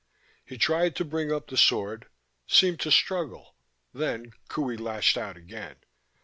He 0.43 0.57
tried 0.57 0.95
to 0.95 1.05
bring 1.05 1.31
up 1.31 1.45
the 1.47 1.57
sword, 1.57 2.07
seemed 2.47 2.79
to 2.79 2.91
struggle, 2.91 3.53
then 3.93 4.31
Qohey 4.49 4.79
lashed 4.79 5.15
out 5.15 5.37
again. 5.37 5.75